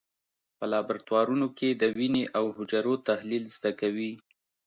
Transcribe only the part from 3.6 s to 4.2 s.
کوي.